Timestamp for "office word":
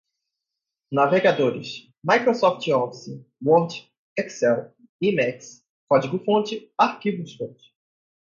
2.69-3.87